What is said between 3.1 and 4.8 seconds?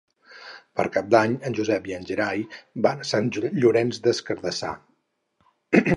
Sant Llorenç des Cardassar.